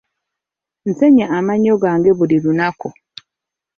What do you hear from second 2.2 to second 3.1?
lunaku.